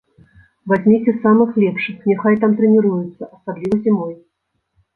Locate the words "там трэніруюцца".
2.47-3.23